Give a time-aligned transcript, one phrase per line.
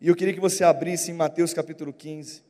[0.00, 2.42] E eu queria que você abrisse em Mateus capítulo 15.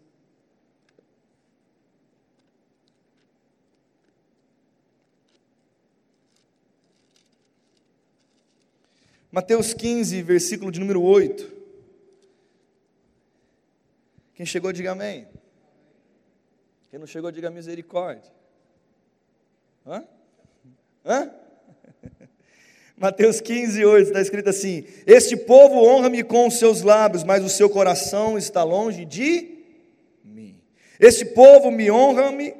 [9.30, 11.52] Mateus 15, versículo de número 8.
[14.34, 15.26] Quem chegou, diga amém.
[16.88, 18.32] Quem não chegou, diga misericórdia.
[19.84, 20.04] Hã?
[21.04, 21.43] Hã?
[22.96, 27.48] Mateus 15, 8, está escrito assim: Este povo honra-me com os seus lábios, mas o
[27.48, 29.58] seu coração está longe de
[30.24, 30.60] mim.
[31.00, 32.54] Este povo me honra-me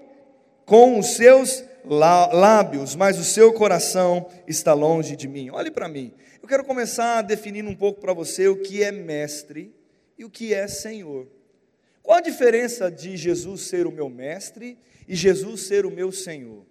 [0.67, 5.51] com os seus lábios, mas o seu coração está longe de mim.
[5.51, 6.13] Olhe para mim.
[6.43, 9.73] Eu quero começar definindo um pouco para você o que é mestre
[10.19, 11.29] e o que é senhor.
[12.03, 14.77] Qual a diferença de Jesus ser o meu mestre
[15.07, 16.67] e Jesus ser o meu senhor?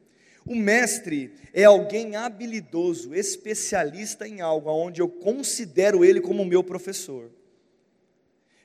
[0.46, 7.32] O mestre é alguém habilidoso, especialista em algo, onde eu considero ele como meu professor.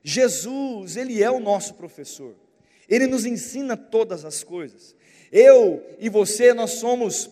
[0.03, 2.35] Jesus, ele é o nosso professor.
[2.89, 4.97] Ele nos ensina todas as coisas.
[5.31, 7.31] Eu e você, nós somos,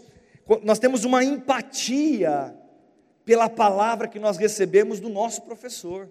[0.63, 2.55] nós temos uma empatia
[3.25, 6.09] pela palavra que nós recebemos do nosso professor.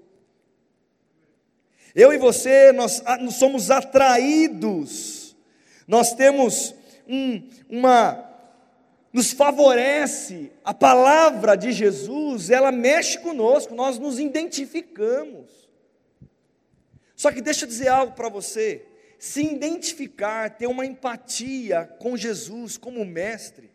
[1.93, 5.35] Eu e você, nós, nós somos atraídos,
[5.87, 6.75] nós temos
[7.07, 8.31] um, uma.
[9.11, 15.69] Nos favorece, a palavra de Jesus, ela mexe conosco, nós nos identificamos.
[17.15, 18.85] Só que deixa eu dizer algo para você:
[19.17, 23.71] se identificar, ter uma empatia com Jesus como mestre,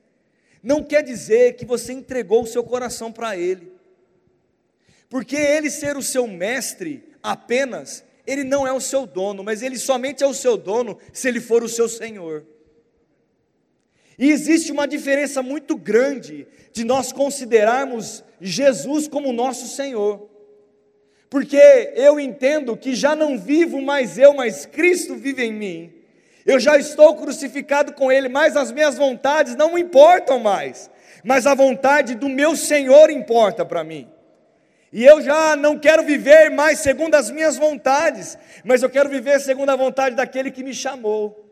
[0.62, 3.72] não quer dizer que você entregou o seu coração para Ele,
[5.08, 9.78] porque Ele ser o seu mestre apenas, Ele não é o seu dono, mas Ele
[9.78, 12.44] somente é o seu dono se Ele for o seu Senhor.
[14.20, 20.28] E existe uma diferença muito grande de nós considerarmos Jesus como nosso Senhor.
[21.30, 25.92] Porque eu entendo que já não vivo mais eu, mas Cristo vive em mim.
[26.44, 30.90] Eu já estou crucificado com Ele, mas as minhas vontades não importam mais,
[31.24, 34.06] mas a vontade do meu Senhor importa para mim.
[34.92, 39.40] E eu já não quero viver mais segundo as minhas vontades, mas eu quero viver
[39.40, 41.49] segundo a vontade daquele que me chamou.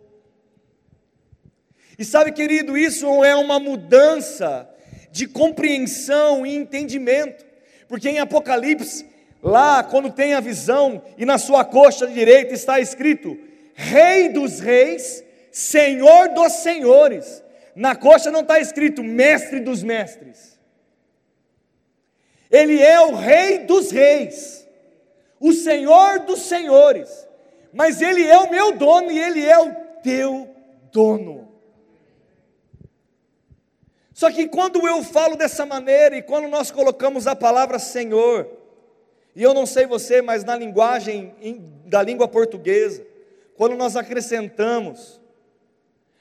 [1.98, 4.68] E sabe, querido, isso é uma mudança
[5.10, 7.44] de compreensão e entendimento,
[7.88, 9.06] porque em Apocalipse,
[9.42, 13.36] lá, quando tem a visão, e na sua coxa direita está escrito:
[13.74, 17.42] Rei dos Reis, Senhor dos Senhores.
[17.74, 20.58] Na coxa não está escrito Mestre dos Mestres.
[22.50, 24.66] Ele é o Rei dos Reis,
[25.38, 27.28] o Senhor dos Senhores,
[27.72, 29.72] mas Ele é o meu dono e Ele é o
[30.02, 30.48] teu
[30.90, 31.37] dono.
[34.18, 38.48] Só que quando eu falo dessa maneira e quando nós colocamos a palavra Senhor,
[39.32, 41.32] e eu não sei você, mas na linguagem
[41.84, 43.06] da língua portuguesa,
[43.56, 45.20] quando nós acrescentamos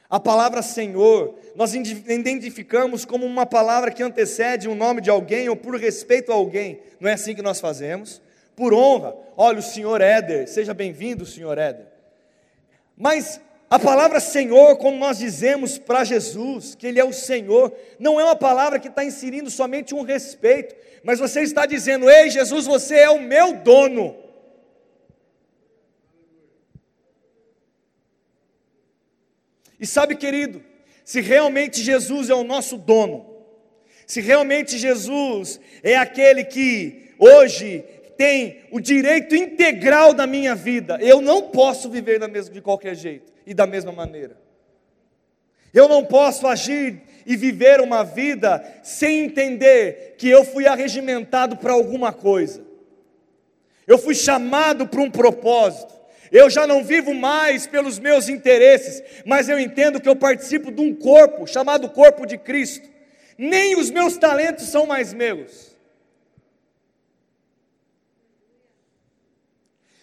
[0.07, 5.50] a palavra Senhor, nós identificamos como uma palavra que antecede o um nome de alguém
[5.50, 6.80] ou por respeito a alguém.
[7.00, 8.22] Não é assim que nós fazemos?
[8.56, 9.16] Por honra.
[9.36, 11.88] Olha, o senhor Éder, seja bem-vindo, senhor Éder.
[12.96, 18.17] Mas a palavra Senhor, como nós dizemos para Jesus, que Ele é o Senhor, não
[18.19, 20.73] é uma palavra que está inserindo somente um respeito,
[21.03, 24.16] mas você está dizendo: Ei, Jesus, você é o meu dono.
[29.77, 30.63] E sabe, querido,
[31.03, 33.25] se realmente Jesus é o nosso dono,
[34.07, 37.83] se realmente Jesus é aquele que hoje
[38.17, 42.95] tem o direito integral da minha vida, eu não posso viver da mesma, de qualquer
[42.95, 44.38] jeito e da mesma maneira.
[45.74, 51.72] Eu não posso agir e viver uma vida sem entender que eu fui arregimentado para
[51.72, 52.62] alguma coisa.
[53.88, 55.96] Eu fui chamado para um propósito.
[56.30, 60.81] Eu já não vivo mais pelos meus interesses, mas eu entendo que eu participo de
[60.81, 62.90] um corpo chamado corpo de Cristo.
[63.38, 65.74] Nem os meus talentos são mais meus.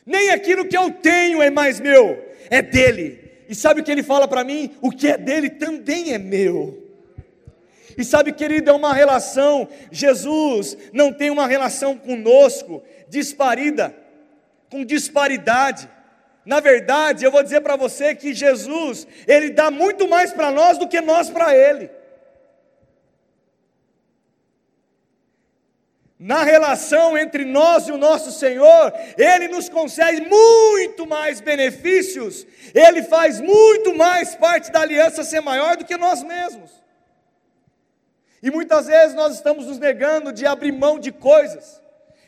[0.07, 3.23] Nem aquilo que eu tenho é mais meu, é dele.
[3.48, 4.70] E sabe o que ele fala para mim?
[4.80, 6.82] O que é dele também é meu.
[7.96, 9.68] E sabe, querido, é uma relação.
[9.91, 13.94] Jesus não tem uma relação conosco disparida,
[14.70, 15.88] com disparidade.
[16.44, 20.76] Na verdade, eu vou dizer para você que Jesus, ele dá muito mais para nós
[20.76, 21.91] do que nós para ele.
[26.19, 33.03] Na relação entre nós e o nosso Senhor, Ele nos concede muito mais benefícios, Ele
[33.03, 36.71] faz muito mais parte da aliança ser maior do que nós mesmos.
[38.43, 41.81] E muitas vezes nós estamos nos negando de abrir mão de coisas,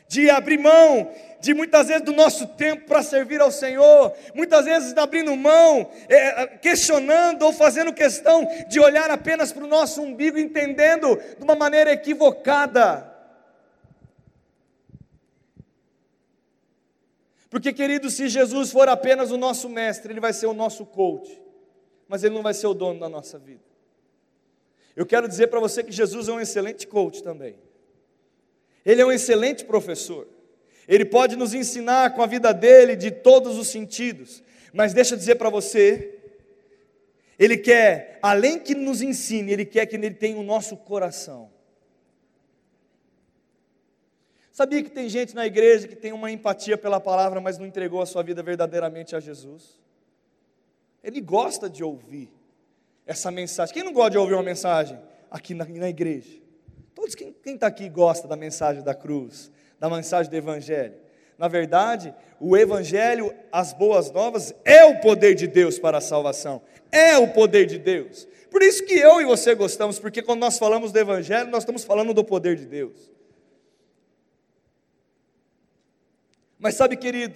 [0.07, 4.97] de abrir mão de muitas vezes do nosso tempo para servir ao Senhor, muitas vezes
[4.97, 11.15] abrindo mão, é, questionando ou fazendo questão de olhar apenas para o nosso umbigo, entendendo
[11.37, 13.16] de uma maneira equivocada.
[17.49, 21.41] Porque, querido, se Jesus for apenas o nosso mestre, ele vai ser o nosso coach,
[22.07, 23.63] mas ele não vai ser o dono da nossa vida.
[24.95, 27.55] Eu quero dizer para você que Jesus é um excelente coach também.
[28.85, 30.27] Ele é um excelente professor.
[30.87, 34.41] Ele pode nos ensinar com a vida dele de todos os sentidos.
[34.73, 36.17] Mas deixa eu dizer para você,
[37.37, 41.51] ele quer, além que nos ensine, ele quer que ele tenha o nosso coração.
[44.57, 48.01] Sabia que tem gente na igreja que tem uma empatia pela palavra, mas não entregou
[48.01, 49.79] a sua vida verdadeiramente a Jesus?
[51.03, 52.31] Ele gosta de ouvir
[53.05, 53.71] essa mensagem.
[53.71, 54.99] Quem não gosta de ouvir uma mensagem
[55.29, 56.39] aqui na, na igreja?
[56.95, 60.95] Todos quem está aqui gosta da mensagem da cruz, da mensagem do Evangelho.
[61.37, 66.63] Na verdade, o Evangelho, as boas novas, é o poder de Deus para a salvação,
[66.91, 68.27] é o poder de Deus.
[68.49, 71.83] Por isso que eu e você gostamos, porque quando nós falamos do Evangelho, nós estamos
[71.83, 73.16] falando do poder de Deus.
[76.59, 77.35] Mas sabe, querido,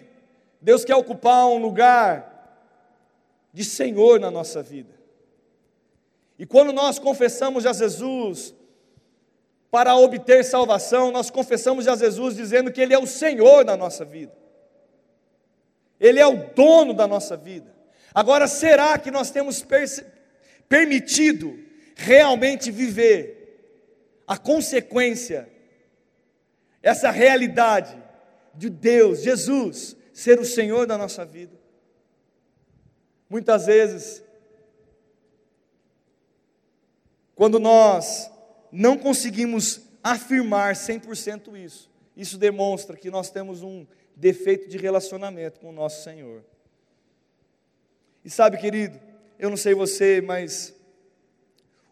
[0.62, 2.32] Deus quer ocupar um lugar
[3.54, 4.94] de Senhor na nossa vida.
[6.38, 8.54] E quando nós confessamos a Jesus
[9.70, 14.04] para obter salvação, nós confessamos a Jesus dizendo que Ele é o Senhor da nossa
[14.04, 14.34] vida,
[16.00, 17.74] Ele é o dono da nossa vida.
[18.14, 19.66] Agora, será que nós temos
[20.68, 21.58] permitido
[21.96, 23.38] realmente viver
[24.28, 25.50] a consequência,
[26.82, 27.96] essa realidade
[28.54, 31.60] de Deus, Jesus, ser o Senhor da nossa vida?
[33.30, 34.24] Muitas vezes
[37.42, 38.30] Quando nós
[38.72, 45.70] não conseguimos afirmar 100% isso, isso demonstra que nós temos um defeito de relacionamento com
[45.70, 46.44] o nosso Senhor.
[48.24, 49.00] E sabe, querido,
[49.40, 50.72] eu não sei você, mas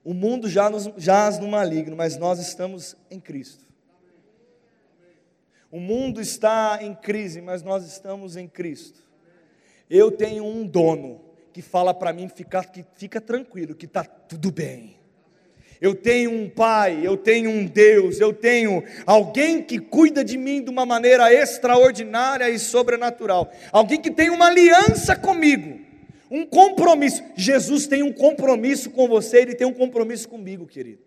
[0.04, 3.66] o mundo já nos, jaz no maligno, mas nós estamos em Cristo.
[5.72, 9.00] O mundo está em crise, mas nós estamos em Cristo.
[9.90, 11.22] Eu tenho um dono
[11.54, 15.00] que fala para mim ficar, que fica tranquilo, que está tudo bem
[15.82, 20.62] eu tenho um Pai, eu tenho um Deus, eu tenho alguém que cuida de mim
[20.62, 25.80] de uma maneira extraordinária e sobrenatural, alguém que tem uma aliança comigo,
[26.30, 27.24] um compromisso.
[27.36, 31.02] Jesus tem um compromisso com você, ele tem um compromisso comigo, querido.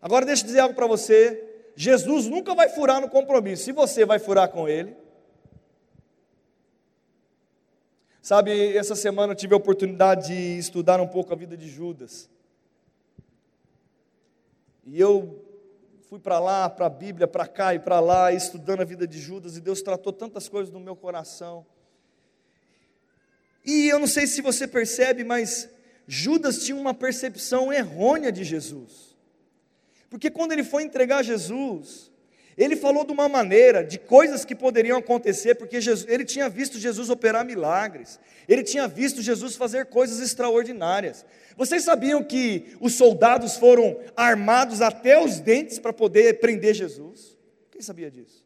[0.00, 1.42] Agora deixa eu dizer algo para você:
[1.80, 4.96] Jesus nunca vai furar no compromisso, se você vai furar com ele.
[8.20, 12.28] Sabe, essa semana eu tive a oportunidade de estudar um pouco a vida de Judas.
[14.84, 15.40] E eu
[16.08, 19.20] fui para lá, para a Bíblia, para cá e para lá, estudando a vida de
[19.20, 21.64] Judas, e Deus tratou tantas coisas no meu coração.
[23.64, 25.70] E eu não sei se você percebe, mas
[26.08, 29.07] Judas tinha uma percepção errônea de Jesus.
[30.10, 32.10] Porque quando ele foi entregar Jesus,
[32.56, 36.78] ele falou de uma maneira, de coisas que poderiam acontecer, porque Jesus, ele tinha visto
[36.78, 38.18] Jesus operar milagres,
[38.48, 41.24] ele tinha visto Jesus fazer coisas extraordinárias.
[41.56, 47.36] Vocês sabiam que os soldados foram armados até os dentes para poder prender Jesus?
[47.70, 48.44] Quem sabia disso?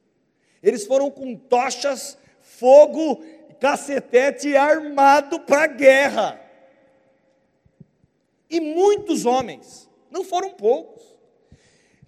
[0.62, 3.24] Eles foram com tochas, fogo,
[3.60, 6.40] cacetete armado para a guerra.
[8.50, 11.11] E muitos homens, não foram poucos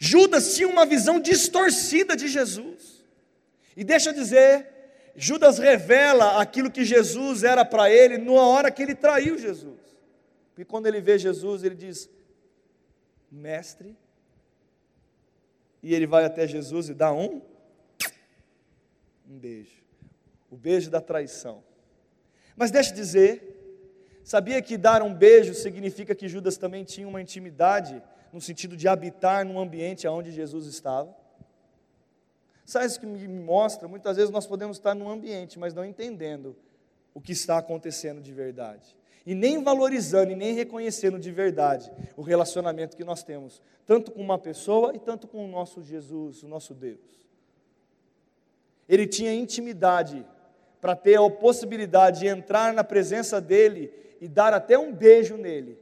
[0.04, 3.02] Judas tinha uma visão distorcida de Jesus.
[3.74, 4.68] E deixa eu dizer,
[5.16, 9.80] Judas revela aquilo que Jesus era para ele na hora que ele traiu Jesus.
[10.58, 12.10] E quando ele vê Jesus, ele diz:
[13.32, 13.96] Mestre.
[15.82, 17.40] E ele vai até Jesus e dá um
[19.26, 19.82] um beijo.
[20.50, 21.64] O beijo da traição.
[22.54, 23.32] Mas deixa eu dizer,
[24.22, 28.02] sabia que dar um beijo significa que Judas também tinha uma intimidade
[28.34, 31.16] no sentido de habitar num ambiente onde Jesus estava.
[32.64, 33.86] Sabe isso que me mostra?
[33.86, 36.56] Muitas vezes nós podemos estar num ambiente, mas não entendendo
[37.14, 38.96] o que está acontecendo de verdade.
[39.24, 44.20] E nem valorizando e nem reconhecendo de verdade o relacionamento que nós temos, tanto com
[44.20, 46.98] uma pessoa e tanto com o nosso Jesus, o nosso Deus.
[48.88, 50.26] Ele tinha intimidade
[50.80, 55.78] para ter a possibilidade de entrar na presença dele e dar até um beijo nele,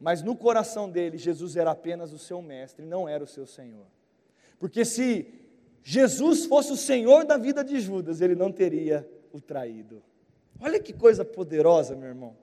[0.00, 3.86] mas no coração dele, Jesus era apenas o seu mestre, não era o seu Senhor.
[4.58, 5.26] Porque se
[5.82, 10.02] Jesus fosse o Senhor da vida de Judas, ele não teria o traído.
[10.60, 12.36] Olha que coisa poderosa, meu irmão.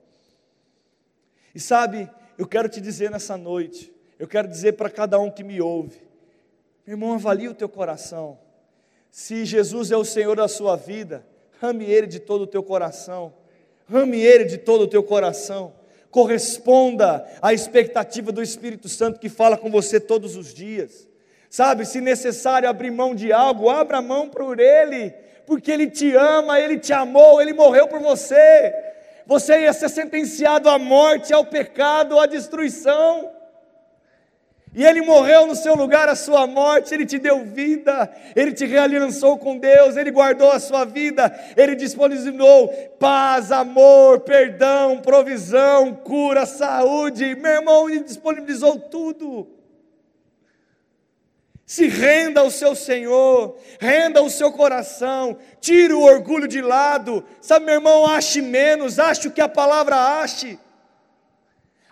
[1.54, 5.44] E sabe, eu quero te dizer nessa noite, eu quero dizer para cada um que
[5.44, 6.00] me ouve,
[6.86, 8.40] Meu irmão, avalie o teu coração.
[9.10, 11.26] Se Jesus é o Senhor da sua vida,
[11.62, 13.34] ame Ele de todo o teu coração.
[13.92, 15.74] Ame Ele de todo o teu coração.
[16.12, 21.08] Corresponda à expectativa do Espírito Santo que fala com você todos os dias.
[21.50, 25.12] Sabe, se necessário abrir mão de algo, abra mão por Ele,
[25.46, 28.74] porque Ele te ama, Ele te amou, Ele morreu por você.
[29.26, 33.32] Você ia ser sentenciado à morte, ao pecado, à destruição.
[34.74, 38.66] E Ele morreu no seu lugar a sua morte, Ele te deu vida, Ele te
[38.66, 46.46] realiançou com Deus, Ele guardou a sua vida, Ele disponibilizou paz, amor, perdão, provisão, cura,
[46.46, 47.36] saúde.
[47.36, 49.48] Meu irmão, Ele disponibilizou tudo.
[51.66, 57.26] Se renda ao seu Senhor, renda o seu coração, tire o orgulho de lado.
[57.42, 60.58] Sabe, meu irmão, ache menos, ache o que a palavra ache,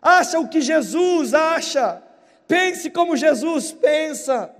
[0.01, 2.08] acha o que Jesus acha.
[2.49, 4.51] Pense como Jesus pensa.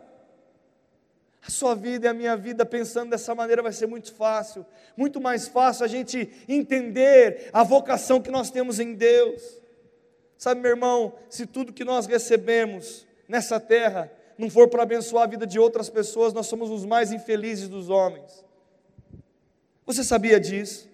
[1.41, 4.63] A sua vida e a minha vida pensando dessa maneira vai ser muito fácil,
[4.95, 9.59] muito mais fácil a gente entender a vocação que nós temos em Deus.
[10.37, 15.27] Sabe, meu irmão, se tudo que nós recebemos nessa terra não for para abençoar a
[15.27, 18.45] vida de outras pessoas, nós somos os mais infelizes dos homens.
[19.87, 20.87] Você sabia disso?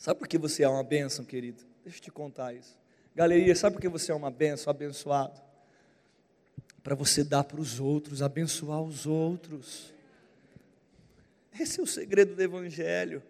[0.00, 1.62] Sabe por que você é uma bênção, querido?
[1.84, 2.74] Deixa eu te contar isso.
[3.14, 5.38] Galeria, sabe por que você é uma bênção, abençoado?
[6.82, 9.92] Para você dar para os outros, abençoar os outros.
[11.52, 13.22] Esse é o segredo do Evangelho.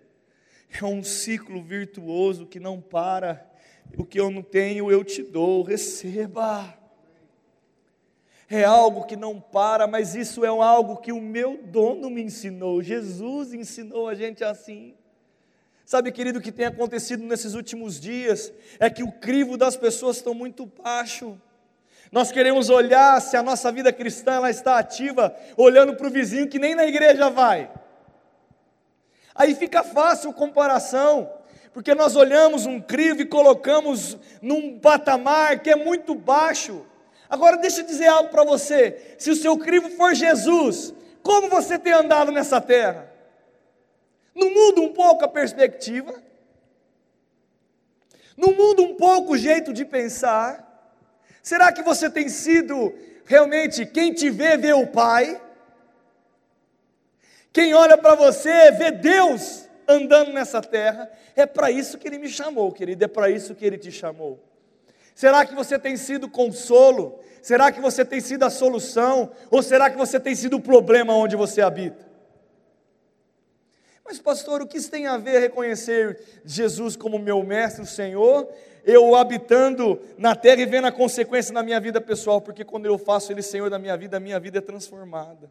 [0.80, 3.44] É um ciclo virtuoso que não para.
[3.98, 6.78] O que eu não tenho, eu te dou, receba.
[8.48, 12.80] É algo que não para, mas isso é algo que o meu dono me ensinou.
[12.80, 14.94] Jesus ensinou a gente assim.
[15.90, 20.18] Sabe, querido, o que tem acontecido nesses últimos dias é que o crivo das pessoas
[20.18, 21.36] está muito baixo.
[22.12, 26.46] Nós queremos olhar se a nossa vida cristã ela está ativa, olhando para o vizinho
[26.46, 27.68] que nem na igreja vai.
[29.34, 31.28] Aí fica fácil comparação,
[31.72, 36.86] porque nós olhamos um crivo e colocamos num patamar que é muito baixo.
[37.28, 41.76] Agora deixa eu dizer algo para você: se o seu crivo for Jesus, como você
[41.76, 43.09] tem andado nessa terra?
[44.34, 46.22] Não muda um pouco a perspectiva?
[48.36, 50.66] Não muda um pouco o jeito de pensar?
[51.42, 52.94] Será que você tem sido
[53.24, 55.40] realmente quem te vê, vê o Pai?
[57.52, 61.10] Quem olha para você, vê Deus andando nessa terra?
[61.34, 64.38] É para isso que Ele me chamou, querido, é para isso que Ele te chamou.
[65.14, 67.20] Será que você tem sido consolo?
[67.42, 69.32] Será que você tem sido a solução?
[69.50, 72.09] Ou será que você tem sido o problema onde você habita?
[74.10, 78.48] Mas, pastor, o que isso tem a ver reconhecer Jesus como meu mestre, o Senhor,
[78.84, 82.98] eu habitando na terra e vendo a consequência na minha vida pessoal, porque quando eu
[82.98, 85.48] faço Ele Senhor da minha vida, a minha vida é transformada.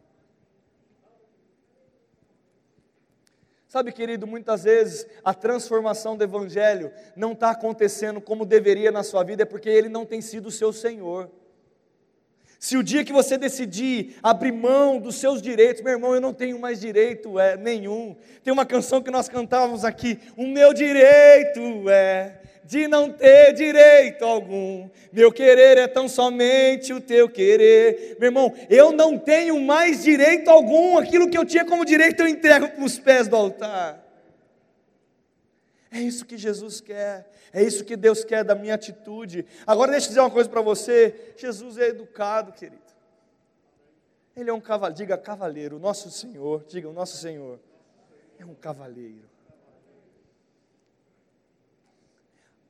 [3.66, 9.24] Sabe, querido, muitas vezes a transformação do Evangelho não está acontecendo como deveria na sua
[9.24, 11.30] vida, é porque Ele não tem sido o seu Senhor.
[12.60, 16.34] Se o dia que você decidir abrir mão dos seus direitos, meu irmão, eu não
[16.34, 18.14] tenho mais direito é, nenhum.
[18.44, 24.26] Tem uma canção que nós cantávamos aqui: O meu direito é de não ter direito
[24.26, 24.90] algum.
[25.10, 28.18] Meu querer é tão somente o teu querer.
[28.20, 30.98] Meu irmão, eu não tenho mais direito algum.
[30.98, 33.99] Aquilo que eu tinha como direito eu entrego para os pés do altar.
[35.90, 39.44] É isso que Jesus quer, é isso que Deus quer da minha atitude.
[39.66, 42.80] Agora deixa eu dizer uma coisa para você: Jesus é educado, querido.
[44.36, 47.58] Ele é um cavaleiro, diga cavaleiro, nosso Senhor, diga o nosso Senhor,
[48.38, 49.28] é um cavaleiro.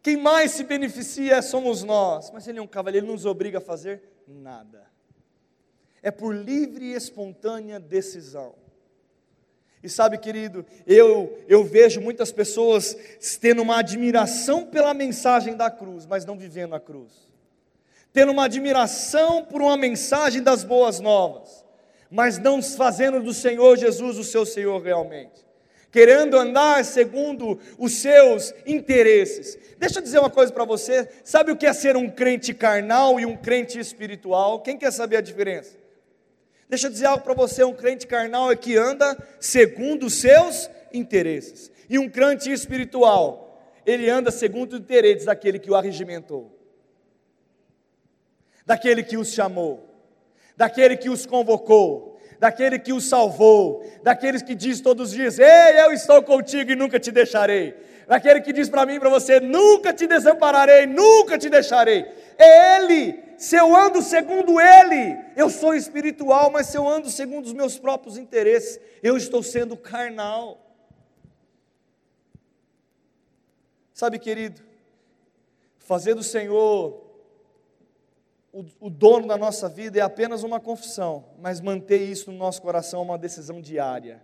[0.02, 3.58] Quem mais se beneficia somos nós, mas ele é um cavaleiro, ele não nos obriga
[3.58, 4.88] a fazer nada.
[6.02, 8.54] É por livre e espontânea decisão.
[9.82, 12.96] E sabe, querido, eu, eu vejo muitas pessoas
[13.40, 17.10] tendo uma admiração pela mensagem da cruz, mas não vivendo a cruz.
[18.12, 21.64] Tendo uma admiração por uma mensagem das boas novas,
[22.10, 25.48] mas não fazendo do Senhor Jesus o seu Senhor realmente.
[25.90, 29.58] Querendo andar segundo os seus interesses.
[29.78, 33.18] Deixa eu dizer uma coisa para você: sabe o que é ser um crente carnal
[33.18, 34.60] e um crente espiritual?
[34.60, 35.79] Quem quer saber a diferença?
[36.70, 40.70] Deixa eu dizer algo para você: um crente carnal é que anda segundo os seus
[40.92, 46.56] interesses, e um crente espiritual, ele anda segundo os interesses daquele que o arregimentou,
[48.64, 49.84] daquele que os chamou,
[50.56, 55.80] daquele que os convocou, daquele que os salvou, daqueles que diz todos os dias: Ei,
[55.80, 57.74] eu estou contigo e nunca te deixarei.
[58.06, 62.06] Daquele que diz para mim e para você: Nunca te desampararei, nunca te deixarei.
[62.42, 63.36] É Ele.
[63.36, 67.78] Se eu ando segundo Ele, eu sou espiritual, mas se eu ando segundo os meus
[67.78, 70.58] próprios interesses, eu estou sendo carnal.
[73.92, 74.62] Sabe, querido,
[75.78, 77.10] fazer do Senhor
[78.52, 82.60] o, o, dono da nossa vida é apenas uma confissão, mas manter isso no nosso
[82.62, 84.22] coração é uma decisão diária.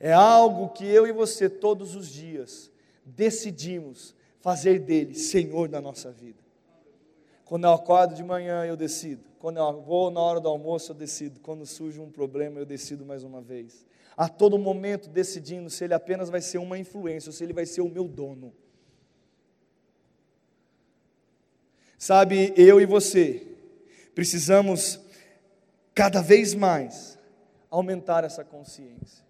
[0.00, 2.70] É algo que eu e você, todos os dias,
[3.04, 4.15] decidimos
[4.46, 6.38] fazer dele Senhor da nossa vida.
[7.44, 9.24] Quando eu acordo de manhã, eu decido.
[9.40, 11.40] Quando eu vou na hora do almoço, eu decido.
[11.40, 13.84] Quando surge um problema, eu decido mais uma vez.
[14.16, 17.66] A todo momento decidindo se ele apenas vai ser uma influência ou se ele vai
[17.66, 18.54] ser o meu dono.
[21.98, 23.44] Sabe, eu e você
[24.14, 25.00] precisamos
[25.92, 27.18] cada vez mais
[27.68, 29.25] aumentar essa consciência.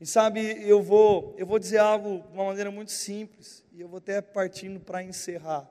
[0.00, 3.88] E sabe, eu vou, eu vou dizer algo de uma maneira muito simples, e eu
[3.88, 5.68] vou até partindo para encerrar.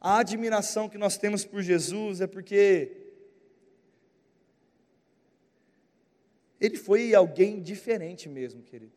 [0.00, 3.08] A admiração que nós temos por Jesus é porque
[6.60, 8.92] ele foi alguém diferente mesmo, querido.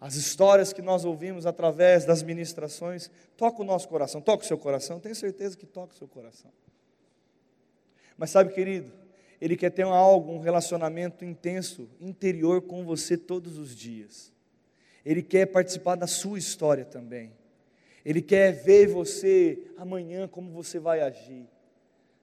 [0.00, 4.58] As histórias que nós ouvimos através das ministrações tocam o nosso coração, toca o seu
[4.58, 6.52] coração, tenho certeza que toca o seu coração.
[8.16, 8.92] Mas sabe, querido,
[9.40, 14.32] ele quer ter algo, um relacionamento intenso, interior com você todos os dias.
[15.04, 17.32] Ele quer participar da sua história também.
[18.04, 21.46] Ele quer ver você amanhã como você vai agir.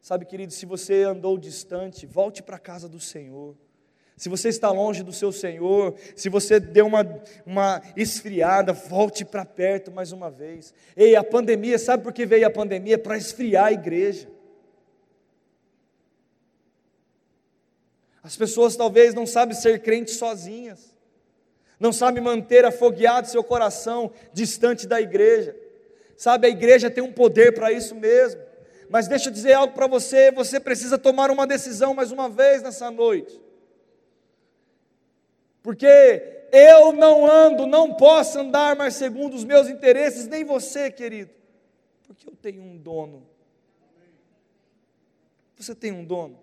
[0.01, 3.55] Sabe, querido, se você andou distante, volte para a casa do Senhor.
[4.17, 7.03] Se você está longe do seu Senhor, se você deu uma,
[7.45, 10.73] uma esfriada, volte para perto mais uma vez.
[10.95, 12.97] Ei, a pandemia, sabe por que veio a pandemia?
[12.97, 14.29] Para esfriar a igreja.
[18.25, 20.93] As pessoas talvez não sabem ser crentes sozinhas,
[21.79, 25.55] não sabem manter afogueado seu coração distante da igreja.
[26.17, 28.41] Sabe, a igreja tem um poder para isso mesmo.
[28.89, 32.61] Mas deixa eu dizer algo para você: você precisa tomar uma decisão mais uma vez
[32.61, 33.45] nessa noite
[35.65, 41.31] porque eu não ando, não posso andar mais segundo os meus interesses, nem você, querido,
[42.05, 43.27] porque eu tenho um dono.
[45.57, 46.37] Você tem um dono?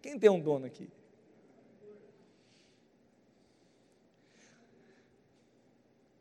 [0.00, 0.88] Quem tem um dono aqui?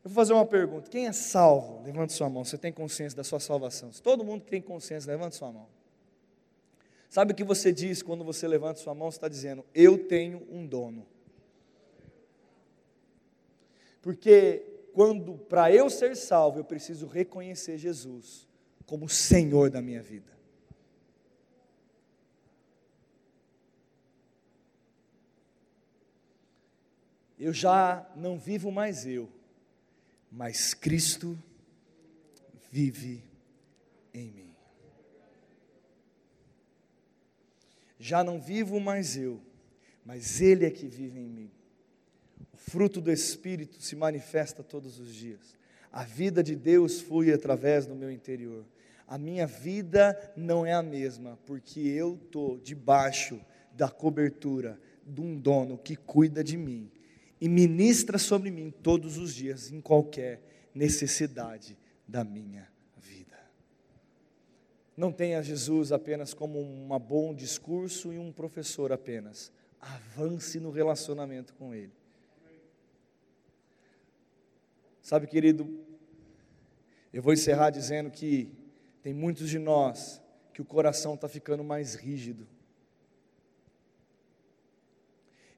[0.04, 1.82] Eu vou fazer uma pergunta: quem é salvo?
[1.84, 2.44] Levante sua mão.
[2.44, 3.92] Você tem consciência da sua salvação?
[3.92, 5.68] Se todo mundo tem consciência, levante sua mão.
[7.10, 9.10] Sabe o que você diz quando você levanta sua mão?
[9.10, 11.06] Você está dizendo: Eu tenho um dono.
[14.02, 18.48] Porque quando para eu ser salvo, eu preciso reconhecer Jesus
[18.86, 20.32] como Senhor da minha vida.
[27.40, 29.30] Eu já não vivo mais eu,
[30.34, 31.38] mas Cristo
[32.70, 33.24] vive
[34.14, 34.56] em mim.
[37.98, 39.40] Já não vivo mais eu,
[40.06, 41.52] mas Ele é que vive em mim
[42.70, 45.56] fruto do Espírito se manifesta todos os dias.
[45.92, 48.66] A vida de Deus flui através do meu interior.
[49.08, 53.40] A minha vida não é a mesma, porque eu estou debaixo
[53.74, 56.90] da cobertura de um dono que cuida de mim
[57.44, 60.42] e ministra sobre mim todos os dias, em qualquer
[60.74, 61.78] necessidade
[62.08, 63.38] da minha vida.
[64.96, 69.52] Não tenha Jesus apenas como um bom discurso e um professor apenas.
[69.82, 71.92] Avance no relacionamento com Ele.
[75.02, 75.86] Sabe, querido,
[77.12, 78.50] eu vou encerrar dizendo que
[79.02, 80.22] tem muitos de nós
[80.54, 82.48] que o coração está ficando mais rígido.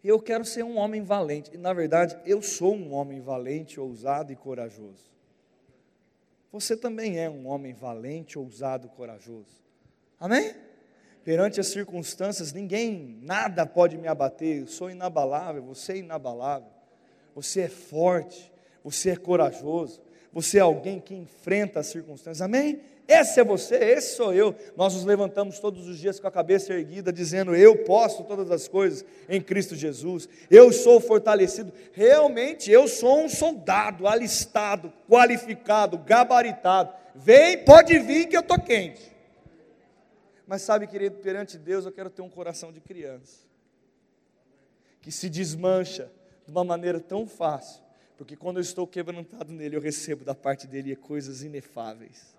[0.05, 4.31] Eu quero ser um homem valente, e na verdade eu sou um homem valente, ousado
[4.31, 5.11] e corajoso.
[6.51, 9.63] Você também é um homem valente, ousado, corajoso.
[10.19, 10.55] Amém?
[11.23, 14.61] Perante as circunstâncias, ninguém, nada pode me abater.
[14.61, 16.69] Eu sou inabalável, você é inabalável.
[17.33, 18.53] Você é forte
[18.85, 19.99] você é corajoso,
[20.31, 22.79] você é alguém que enfrenta as circunstâncias, amém?
[23.07, 24.55] Esse é você, esse sou eu.
[24.75, 28.67] Nós nos levantamos todos os dias com a cabeça erguida, dizendo: Eu posso todas as
[28.67, 31.71] coisas em Cristo Jesus, eu sou fortalecido.
[31.91, 36.93] Realmente, eu sou um soldado alistado, qualificado, gabaritado.
[37.13, 39.13] Vem, pode vir que eu estou quente.
[40.47, 43.39] Mas sabe, querido, perante Deus eu quero ter um coração de criança,
[45.01, 46.11] que se desmancha
[46.45, 47.85] de uma maneira tão fácil
[48.17, 52.34] porque quando eu estou quebrantado nele, eu recebo da parte dele coisas inefáveis.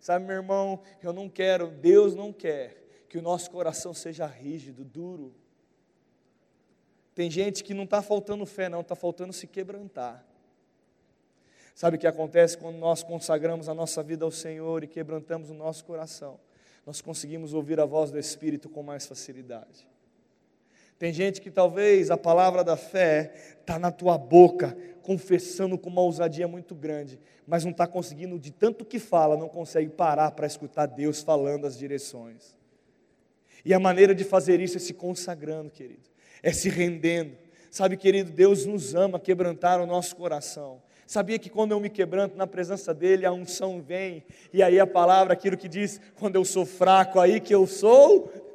[0.00, 4.84] Sabe, meu irmão, eu não quero, Deus não quer que o nosso coração seja rígido,
[4.84, 5.34] duro.
[7.14, 10.24] Tem gente que não está faltando fé, não, está faltando se quebrantar.
[11.74, 15.54] Sabe o que acontece quando nós consagramos a nossa vida ao Senhor e quebrantamos o
[15.54, 16.38] nosso coração?
[16.84, 19.88] Nós conseguimos ouvir a voz do Espírito com mais facilidade.
[20.98, 26.02] Tem gente que talvez a palavra da fé está na tua boca, confessando com uma
[26.02, 30.46] ousadia muito grande, mas não está conseguindo, de tanto que fala, não consegue parar para
[30.46, 32.56] escutar Deus falando as direções.
[33.64, 36.10] E a maneira de fazer isso é se consagrando, querido,
[36.42, 37.36] é se rendendo.
[37.70, 40.82] Sabe, querido, Deus nos ama quebrantar o nosse coração.
[41.06, 44.86] Sabia que quando eu me quebranto na presença dEle, a unção vem, e aí a
[44.86, 48.47] palavra, aquilo que diz, quando eu sou fraco, aí que eu sou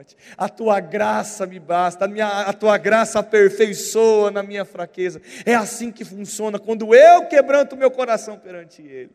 [0.00, 0.16] forte.
[0.36, 5.20] A tua graça me basta, a, minha, a tua graça aperfeiçoa na minha fraqueza.
[5.44, 9.10] É assim que funciona quando eu quebranto meu coração perante Ele.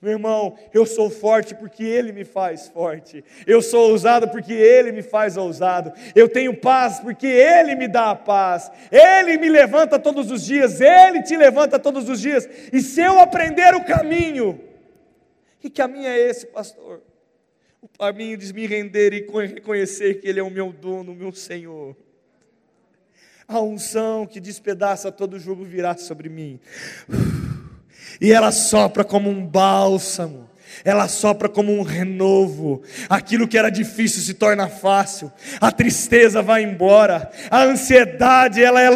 [0.00, 3.22] Meu irmão, eu sou forte porque Ele me faz forte.
[3.46, 5.92] Eu sou ousado porque Ele me faz ousado.
[6.14, 8.70] Eu tenho paz porque Ele me dá a paz.
[8.90, 10.80] Ele me levanta todos os dias.
[10.80, 12.48] Ele te levanta todos os dias.
[12.72, 14.58] E se eu aprender o caminho,
[15.58, 17.02] que caminho é esse, pastor?
[17.82, 21.32] O caminho de me render e reconhecer que Ele é o meu dono, o meu
[21.32, 21.96] Senhor.
[23.48, 26.60] A unção que despedaça todo jugo virá sobre mim
[28.20, 30.48] e ela sopra como um bálsamo.
[30.84, 32.82] Ela sopra como um renovo.
[33.08, 35.32] Aquilo que era difícil se torna fácil.
[35.60, 37.28] A tristeza vai embora.
[37.50, 38.88] A ansiedade ela é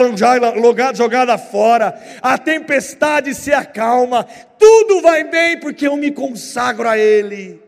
[0.95, 2.01] jogada fora.
[2.23, 4.25] A tempestade se acalma.
[4.57, 7.61] Tudo vai bem porque eu me consagro a Ele.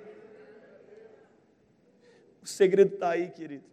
[2.47, 3.65] O segredo está aí, querido.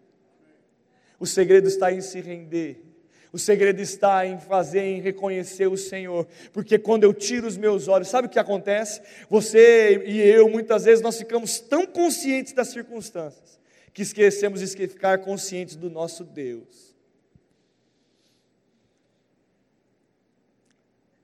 [1.20, 2.84] O segredo está em se render.
[3.32, 7.88] O segredo está em fazer, em reconhecer o Senhor, porque quando eu tiro os meus
[7.88, 9.00] olhos, sabe o que acontece?
[9.30, 13.60] Você e eu, muitas vezes, nós ficamos tão conscientes das circunstâncias,
[13.94, 16.96] que esquecemos de ficar conscientes do nosso Deus.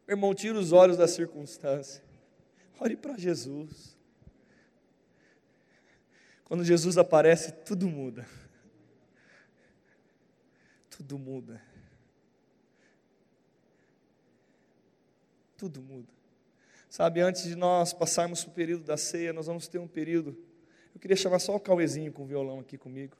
[0.07, 2.03] Meu irmão, tira os olhos da circunstância,
[2.79, 3.98] olhe para Jesus.
[6.49, 8.27] Quando Jesus aparece, tudo muda.
[10.89, 11.69] Tudo muda.
[15.59, 16.07] tudo muda.
[16.89, 20.35] Sabe, antes de nós passarmos o período da ceia, nós vamos ter um período.
[20.95, 23.15] Eu queria chamar só o Cauezinho com o violão aqui comigo.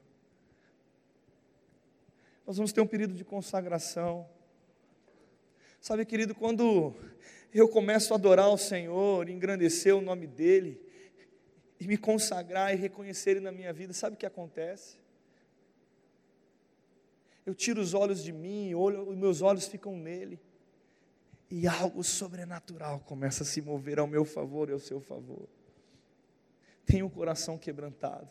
[2.48, 4.26] Nós vamos ter um período de consagração.
[5.82, 6.96] Sabe, querido, quando
[7.54, 10.82] eu começo a adorar o Senhor, engrandecer o nome dEle,
[11.80, 14.98] e me consagrar e reconhecer Ele na minha vida, sabe o que acontece?
[17.46, 20.40] Eu tiro os olhos de mim, olho, os meus olhos ficam nele
[21.50, 25.48] e algo sobrenatural começa a se mover ao meu favor e ao seu favor.
[26.86, 28.30] Tenha o coração quebrantado.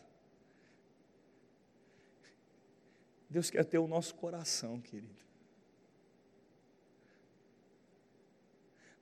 [3.28, 5.20] Deus quer ter o nosso coração, querido.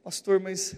[0.02, 0.76] Pastor, mas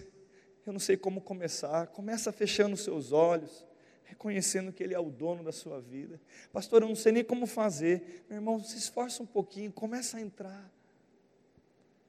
[0.65, 1.87] eu não sei como começar.
[1.87, 3.65] Começa fechando os seus olhos,
[4.03, 6.19] reconhecendo que Ele é o dono da sua vida.
[6.51, 8.25] Pastor, eu não sei nem como fazer.
[8.29, 10.69] Meu irmão, se esforça um pouquinho, começa a entrar.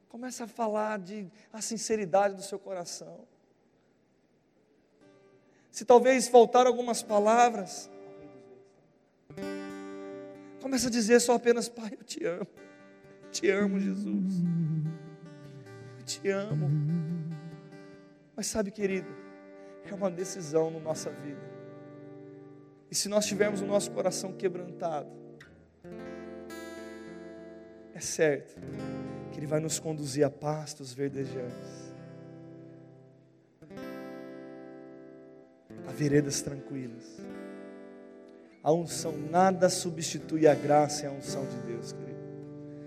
[0.08, 3.26] Começa a falar de a sinceridade do seu coração.
[5.70, 7.88] Se talvez faltar algumas palavras,
[10.60, 12.46] começa a dizer só apenas, Pai, eu te amo.
[13.30, 14.34] Te amo, Jesus.
[15.98, 17.09] Eu te amo.
[18.40, 19.14] Mas sabe, querido,
[19.84, 21.42] é uma decisão na nossa vida.
[22.90, 25.10] E se nós tivermos o nosso coração quebrantado,
[27.92, 28.58] é certo
[29.30, 31.92] que Ele vai nos conduzir a pastos verdejantes,
[35.86, 37.20] a veredas tranquilas.
[38.62, 42.09] A unção nada substitui a graça e a unção de Deus, querido.